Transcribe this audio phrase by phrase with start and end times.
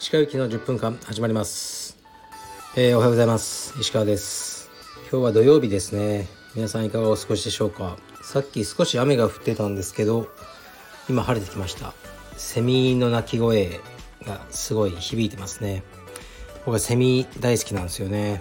[0.00, 1.98] 石川行きの10分間始まります、
[2.74, 3.74] えー、おはようございます。
[3.78, 4.70] 石川です。
[5.10, 6.26] 今日は土曜日ですね。
[6.54, 7.98] 皆さんいかがお過ごしでしょうか。
[8.22, 10.28] さっき少し雨が降ってたんですけど
[11.10, 11.92] 今晴れてきました。
[12.38, 13.78] セミの鳴き声
[14.26, 15.82] がすごい響いてますね。
[16.64, 18.40] 僕はセミ大好きなんですよね。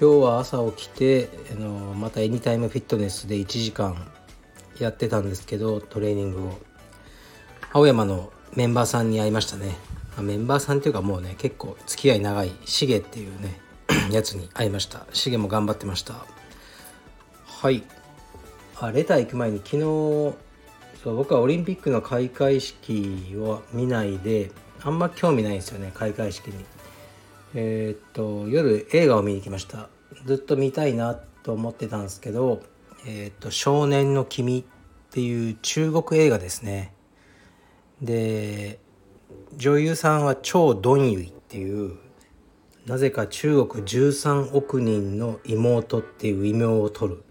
[0.00, 4.10] 今日は朝起きてあのまたエニタイムフィットネスで1時間
[4.78, 6.58] やってたんですけどトレーニングを。
[7.70, 9.76] 青山のメンバーさんに会いましたね。
[10.18, 13.60] メンバーさんっていうかもうね結構付き合い長いシゲっていうね
[14.10, 15.04] やつに会いました。
[15.12, 16.14] シゲも頑張ってました。
[17.44, 17.82] はい。
[18.80, 24.50] あレター行く前に昨日そう僕はオリンピックの開会式を見ないで
[24.82, 26.64] あんま興味ないんですよね開会式に。
[27.54, 29.88] え、っと夜映画を見に来ました。
[30.26, 32.62] ずっと見たいなと思ってたんですけど
[33.06, 34.64] 「え、っと少年の君」っ
[35.12, 36.94] ていう中国映画ですね。
[38.02, 38.78] で
[39.56, 41.96] 女優さんは張ドンユイっていう
[42.86, 47.22] なぜか中国13億人の妹っていう異名を取る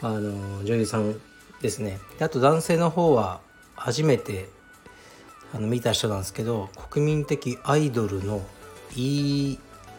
[0.00, 1.20] あの女優さん
[1.60, 1.98] ですね。
[2.20, 3.40] あと男性の方は
[3.74, 4.48] 初めて
[5.52, 8.44] あの見た人なんですけど国民的アイドルの
[8.98, 9.58] イ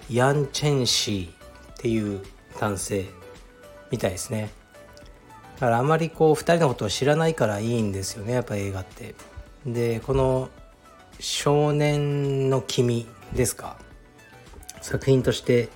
[0.09, 2.21] ー・ヤン・チェンシーっていう
[2.59, 3.05] 男性
[3.91, 4.51] みたいですね。
[5.55, 9.15] だからあまりこう2人のことを知らないからいいんですよねやっぱ映画って。
[9.65, 10.49] でこの
[11.19, 13.77] 少年の君ですか？
[14.81, 15.69] 作品として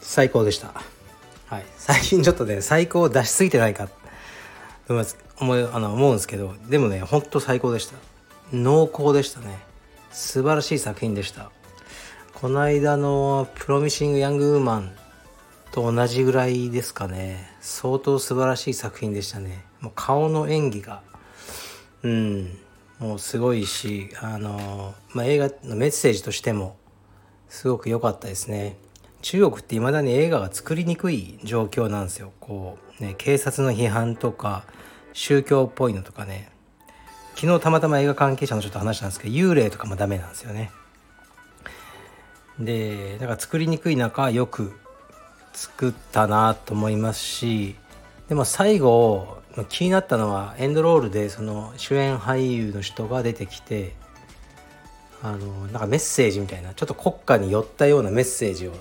[0.00, 0.72] 最高でした。
[1.46, 1.64] はい。
[1.76, 3.88] 最近ちょっとね最高を出しすぎてないか
[4.88, 7.96] 思いあの思うんですけどでもねほんと最高でした。
[8.52, 9.73] 濃厚でしたね。
[10.14, 11.50] 素晴らしい作品でした。
[12.34, 14.96] この間の「プロミシング・ヤング・ウーマン」
[15.72, 17.50] と同じぐらいですかね。
[17.60, 19.64] 相当素晴らしい作品でしたね。
[19.80, 21.02] もう顔の演技が。
[22.04, 22.58] うん。
[23.00, 26.76] もうすごいしあの、まあ、映画のメッセージとしても
[27.48, 28.76] すごく良かったですね。
[29.20, 32.32] 中国っていまだに映画が作りにくい状況なんですよ。
[32.38, 34.64] こうね警察の批判とか
[35.12, 36.53] 宗教っぽいのとかね。
[37.34, 40.70] 昨日たまたま映画関係者の人と話したんですけど幽霊とかもダメなんですよね。
[42.58, 44.72] でだから作りにくい中よく
[45.52, 47.74] 作ったなと思いますし
[48.28, 53.94] でも最後気になったのはエンドロールでその主演俳優の人が出てきて
[55.22, 58.72] あのなんかメッセージみたいなちょっと国家に寄ったようなメッセージを、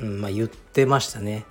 [0.00, 1.44] うんまあ、言ってましたね。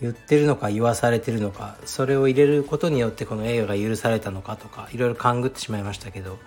[0.00, 6.38] 言ってるのか言わされてるのかそれを入れることによってこの映画が許されたのかとかいろいろ勘ぐってしまいましたけど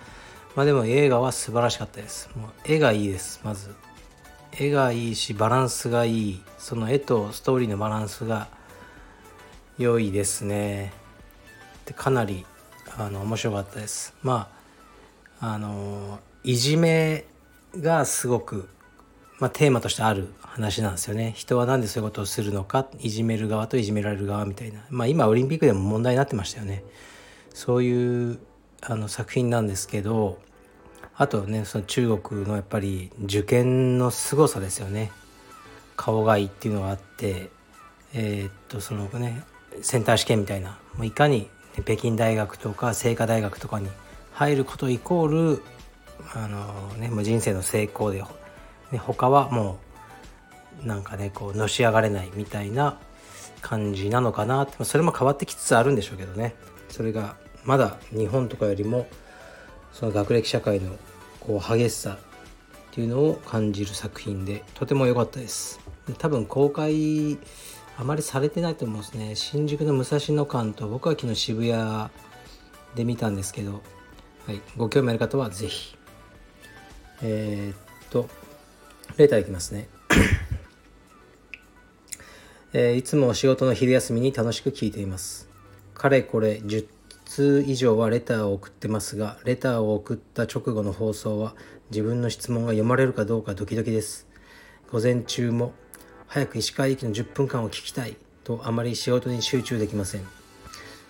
[0.54, 2.30] まあでも映画は素晴らしかったです。
[2.36, 3.74] もう絵がいいですまず。
[4.56, 6.42] 絵がいいしバランスがいい。
[6.58, 8.46] その絵とストーリーのバランスが
[9.78, 10.92] 良いですね。
[11.86, 12.46] でかなり
[12.96, 14.14] あの面白かったです。
[14.22, 14.48] ま
[15.40, 17.24] ああのいじめ
[17.80, 18.68] がすごく、
[19.40, 21.32] まあ、テーマとしてある話なんですよね。
[21.36, 22.86] 人は何でそういうことをするのか？
[23.00, 24.80] いじめる側といじめられる側みたいな。
[24.90, 26.84] まあ今オリンピックでも問題になってましたよね。
[27.52, 28.38] そういう
[28.80, 30.38] あの作品なんですけど
[31.16, 35.10] あとねその中国のやっぱり受験の凄さですよね。
[35.96, 37.50] 顔がいいっていうのがあって
[38.12, 39.42] えー、っとそのね
[39.82, 40.78] センター試験みたいな。
[40.96, 43.88] もういかに北京大学とか清華大学とかに
[44.32, 45.62] 入ることイコール
[46.34, 48.22] あの、ね、もう人生の成功で、
[48.94, 49.78] ね、他はも
[50.82, 52.98] うなんかねこうのし上がれないみたいな
[53.60, 54.84] 感じなのかなって。
[54.84, 56.54] それも変わってきつつあるんでしょうけどね。
[56.88, 59.08] それがまだ日本とかよりも
[59.92, 60.96] その学歴社会の
[61.40, 62.18] こう激しさ
[62.90, 65.80] っていうのを感じる作品でとても良かったです。
[66.18, 67.36] 多分公開
[67.96, 69.34] あまりされてないと思うんですね。
[69.34, 72.10] 新宿の武蔵野館と僕は昨日渋谷
[72.94, 73.82] で見たんですけど、
[74.46, 75.96] はい、ご興味ある方は是非
[77.22, 78.28] えー、っと
[79.16, 79.88] レターいきますね。
[82.72, 85.48] えー、いつも仕事の昼休みに楽しく聞いています。
[85.94, 86.86] かれこれ10
[87.24, 91.54] 通以上はレターを送ってますがレターを送った直後の放送は
[91.90, 94.26] 自分の質問が読まれるかどうかドキドキです。
[94.90, 95.72] 午前中も
[96.26, 100.22] 早く石川行きの10分間を聞きたいとあまり仕事に集中できません。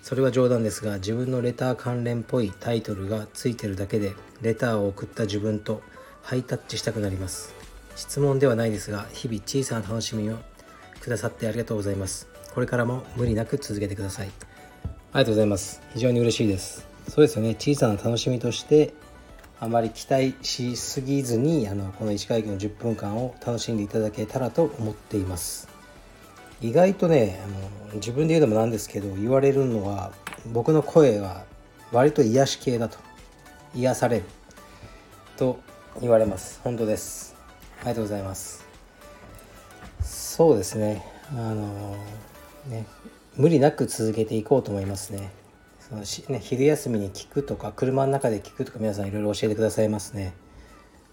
[0.02, 4.12] それは冗談ですが自分のレター関連っぽいタイトルがついてるだけで
[4.42, 5.80] レターを送った自分と
[6.22, 7.63] ハイタッチしたくなります。
[7.96, 10.38] 質問ではないですが日々小さな楽しみを
[11.00, 12.28] くださってありがとうございます。
[12.54, 14.28] これからも無理なく続けてください。
[14.28, 15.82] ありがとうございます。
[15.92, 16.86] 非常に嬉しいです。
[17.08, 17.54] そうですよね。
[17.54, 18.94] 小さな楽しみとして
[19.60, 25.68] あまり期待しすぎずにあのこの石川駅の10分間を楽しんでいただけたらと思っています。
[26.60, 30.12] 意外とねあの自分で言うのもなんですけど言われるのは
[30.52, 31.44] 僕の声は
[31.92, 32.98] 割と癒し系だと。
[33.74, 34.24] 癒される
[35.36, 35.58] と
[36.00, 36.60] 言われます。
[36.62, 37.33] 本当です。
[37.80, 38.64] ありがとうございます。
[40.02, 41.04] そうですね。
[41.30, 41.96] あの
[42.68, 42.86] ね
[43.36, 45.30] 無理なく続けていこうと思いますね。
[45.80, 50.34] そのし、ね、昼休みに聞くとか車の中で聞くとか皆さんいろいろ教えてくださいますね。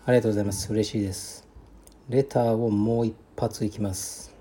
[0.06, 0.72] ありがとうございます。
[0.72, 1.48] 嬉しいです。
[2.10, 4.34] レターをもう一発いきます。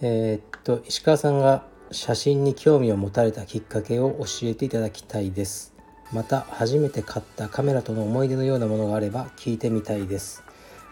[0.00, 5.75] えー、っと石川さんが写真に興味を持たれたきっかけを教えていただきたいです。
[6.12, 10.42] また初めて買ったカメラとの思い出のようなものがあれば聞いてみたいです。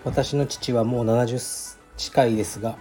[0.05, 2.77] 私の父はもう70近いですが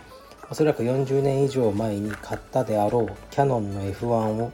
[0.50, 4.08] おそらく40年以上前に買ったであろうキャノンの F1
[4.44, 4.52] を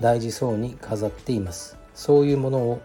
[0.00, 1.76] 大事そうに飾っています。
[1.94, 2.82] そういうものを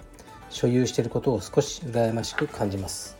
[0.50, 3.18] 所有していることを少し羨ましく感じます。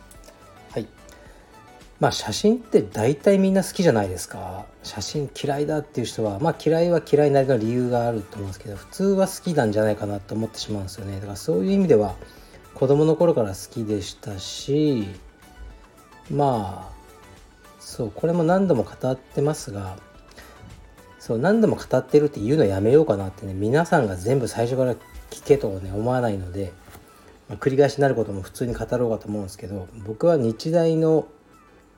[1.98, 4.66] まあ写真って大体みんな好きじゃないですか。
[4.82, 11.16] 写真嫌いだっていう人はまあ嫌いは嫌いなりの理由があると思うんですけど普通は好きなんじゃないかなと思ってしまうんですよね。
[11.16, 12.14] だからそういう意味では
[12.76, 15.08] 子供の頃から好きでしたし
[16.30, 16.96] まあ
[17.80, 19.96] そうこれも何度も語ってますが
[21.18, 24.94] そう何度も語ってるって言うのやめようかなってね皆さんが全部最初から
[25.30, 26.74] 聞けとね思わないので、
[27.48, 31.26] まあ、繰り返しになることも普通に語ろうかと思うんですけど僕は日大の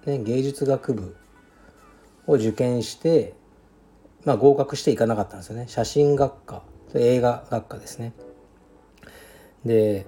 [0.06, 1.16] ね、芸術学部
[2.26, 3.34] を受験して、
[4.24, 5.66] まあ、合格していかなかったんですよね。
[5.68, 6.62] 写真学科。
[6.94, 8.12] 映画学科ですね。
[9.64, 10.06] で、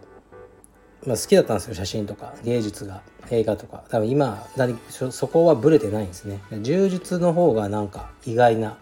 [1.06, 2.34] まあ、好きだったんですよ写真とか。
[2.44, 3.84] 芸術が映画とか。
[3.88, 4.46] 多分今
[4.88, 6.40] そこはブレてないんですね。
[6.62, 8.78] 柔術の方がなんか意外な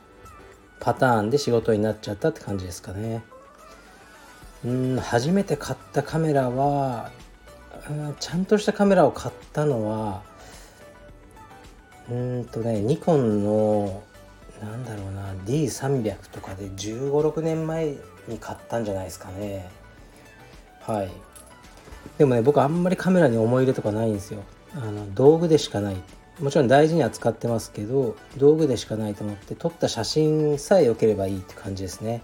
[0.80, 3.22] パターンで仕事になっちゃったって感じですかね。
[4.64, 7.10] うん初めて買ったカメラは
[8.18, 10.22] ちゃんとしたカメラを買ったのは
[12.10, 14.02] うんとねニコンの
[14.62, 17.94] なんだろうな D300 とかで1 5 6年前
[18.26, 19.70] に買ったんじゃないですかね。
[20.80, 21.10] はい。
[22.16, 24.42] でもね僕あんまりカメラに思い入れとかないんですよ。
[24.74, 25.96] あの道具でしかない。
[26.40, 32.22] もちろん大事に扱ってますけど道具でしかないと思って撮った写真さえ良ければいいって感じですね。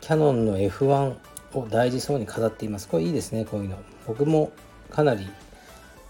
[0.00, 1.16] キヤノンの F1
[1.54, 2.88] を大事そうに飾っています。
[2.88, 3.78] これいいですねこういうの。
[4.06, 4.52] 僕も
[4.90, 5.28] かなり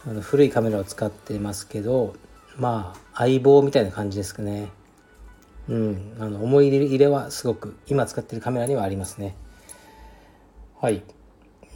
[0.07, 2.15] あの古いカメラを使ってますけど
[2.59, 4.69] まあ相棒みたいな感じですかね。
[5.69, 6.17] うん。
[6.19, 9.37] あの思い入れはすごく今使ってるカメラにはありますね。
[10.81, 11.03] はい。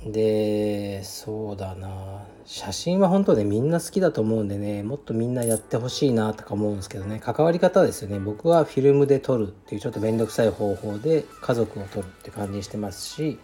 [0.07, 2.25] でそうだな。
[2.45, 7.21] 写真は本当ねみんな好きだと思うんでねもっとみんなやってほしいなとか思うんですけどね。
[7.21, 8.19] 関わり方ですよね。
[8.19, 13.39] 僕はフィルムで撮るっていうちょっと面倒くさい方法で家族を撮るって感じにしてますし、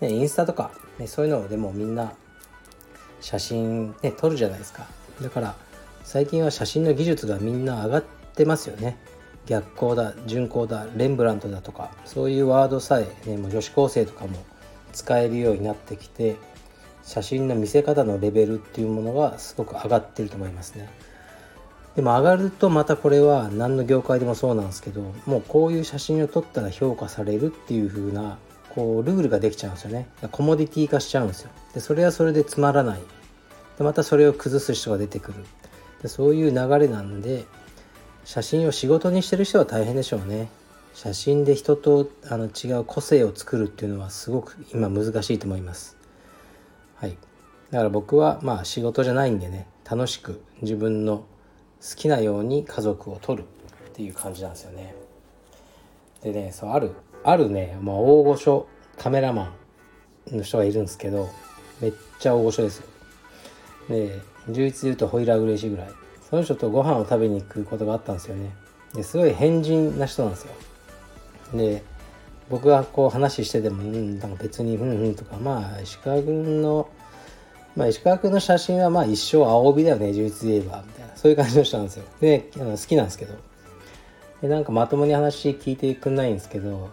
[0.00, 2.12] ね、インスタとか、ね、そういうのでもみんな
[3.20, 4.88] 写真ね撮るじゃないですか。
[5.22, 5.54] だから
[6.04, 8.04] 最近は写真の技術がみんな上がっ
[8.34, 8.96] てますよね。
[9.46, 14.38] 逆光だ順光だレンブラントだとかそういうワードさえ、ね、もう女子高生とかも
[14.92, 16.36] 使えるようになってきて
[17.02, 20.88] 写真の見せ方のレベルっていうものがすごく上がってると思いますね。
[21.96, 28.38] でも上がるとまたこれは何の業界でもそうなんですけどもうこういう写真を撮ったら評価されるっていう風な
[28.68, 30.08] こうルールができちゃうんですよね。
[30.30, 31.50] コモディティ化しちゃうんですよ。
[31.74, 33.00] でそれはそれでつまらない。
[33.78, 35.44] でまたそれを崩す人が出てくる。
[36.08, 37.44] そういう流れなんで
[38.24, 40.48] 写真を仕事にしてる人は大変でしょうね。
[40.94, 45.96] 写真で人とあの違う個性を作るっていうのはすごく今難しいと思います。
[46.96, 47.16] はい。
[47.70, 51.24] だから僕はまあ仕事じゃないんでね楽しく自分の
[51.80, 53.44] 好きなように家族を撮るっ
[53.94, 54.94] ていう感じなんですよね。
[56.22, 56.92] でねそうある
[57.24, 58.66] あるね、まあ、大御所
[58.98, 59.54] カメラマ
[60.32, 61.28] ンの人がいるんですけど
[61.80, 62.86] めっちゃ大御所ですよ。
[63.90, 65.90] で11で言うとホイラー嬉しいぐらい。
[66.30, 68.54] その人とご飯を食べに行くことがあったんですよね。
[68.94, 70.52] ですごい変人な人なんですよ。
[71.54, 71.82] で
[72.48, 76.88] 僕がこう話してても、うん、なんか別にうんうんとかまあ石川君の
[77.76, 81.16] まあ石川君の写真はまあ一生青帯だよね11で言えばみたいな。
[81.16, 82.04] そういう感じの人なんですよ。
[82.20, 83.34] であの好きなんですけど。
[84.40, 86.88] でなんかまともに話聞いてくんないんですけど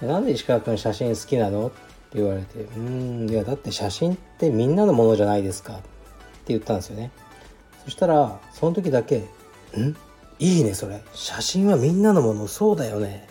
[0.00, 1.66] なんで石川君写真好きなの？
[1.66, 5.80] って言われてうんいやだって写真ってみんなのものじゃないですか
[6.50, 7.10] 言ったんですよね。
[7.84, 9.18] そしたらその時だけ
[9.76, 9.96] 「ん？
[10.38, 11.02] いいねそれ。
[11.14, 12.46] 写真はみんなのもの。
[12.46, 13.28] そうだよね」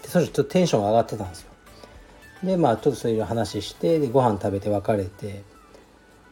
[0.00, 1.50] ってそれちょっとテンション上がってたんですよ。
[2.44, 5.42] でまあちょっとそういう話してでご飯食べて別れて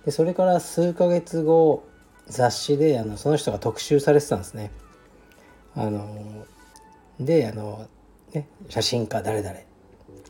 [0.04, 1.84] でそれから数ヶ月後
[2.26, 4.70] 雑誌であのその人が特集されてたんですね。
[5.74, 6.46] あの
[7.18, 7.88] であの、
[8.32, 9.56] ね、写真家誰々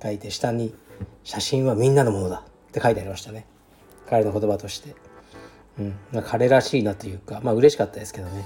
[0.02, 0.74] 書いて下に
[1.24, 3.46] 「写真はみんなのものだ」って書いてありましたね。
[4.08, 4.94] 彼の言葉として。
[5.78, 5.94] うん。
[6.12, 8.44] まあ、彼らしいなというかまあ嬉しかったですけどね。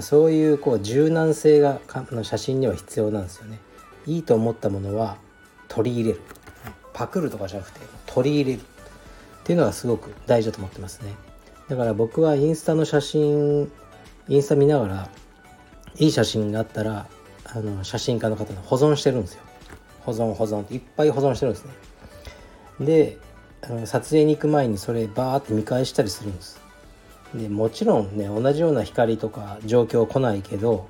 [0.00, 1.80] そういうこう柔軟性が
[2.10, 3.58] の写真には必要なんですよね。
[4.06, 5.16] いいと思ったものは
[5.68, 6.20] 取り入れる。
[6.92, 8.60] パクるとかじゃなくて取り入れる。
[8.60, 11.14] っていうのがすごく大事だと思ってますね。
[11.68, 13.70] だから僕はインスタの写真
[14.28, 15.08] インスタ見ながら
[15.96, 17.06] いい写真があったら
[17.44, 19.42] あの写真家の方の保存してるんですよ。
[20.00, 20.62] 保存保存。
[20.62, 21.72] っていっぱい保存してるんですね。
[22.80, 23.18] で
[23.66, 26.60] あの撮影に行く前にそれバーって見返したりするんです。
[27.34, 30.88] でもちろんね同じような光とか状況来ないけど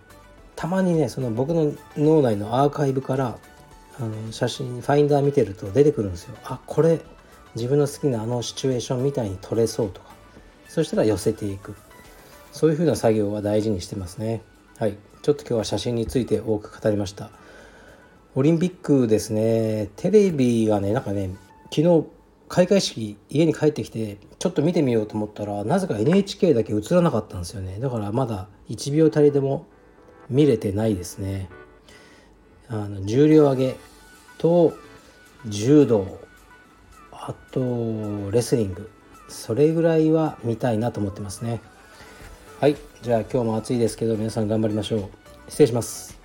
[0.56, 3.38] たまにねその僕の脳内のアーカイブから
[3.98, 6.34] あの写真ファインダー見てると出てくるんですよ。
[6.44, 7.00] あこれ
[7.54, 10.14] 自分の好きなあのシチュエーションみたいに撮れそうとか。
[10.68, 11.76] そしたら寄せていく。
[12.50, 14.42] そういうふうな作業は大事にしてますね。
[14.78, 14.96] はい。
[15.22, 17.30] ちょっと今日は写真について多く語りました。
[18.34, 19.88] オリンピックですね。
[19.94, 21.30] テレビがねなんかね
[21.70, 22.04] 昨日
[22.48, 27.78] 開会式家に帰ってきてちょっと見てみようと思ったらなぜか NHK だけ映らなかったんですよね。
[27.80, 29.66] だからまだ1秒たりでも
[30.28, 31.48] 見れてないですね。
[32.68, 33.76] あの重量上げ
[34.38, 34.74] と
[35.46, 36.18] 柔道
[37.12, 38.90] あとレスリング。
[39.28, 41.60] それぐらいは見たいなと思ってますね。
[42.60, 42.76] はい。
[43.02, 45.08] じゃあ今日も暑いですけど皆さん頑張りましょう。
[45.48, 46.18] 失礼します。